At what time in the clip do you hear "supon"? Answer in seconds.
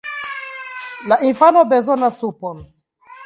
2.25-2.65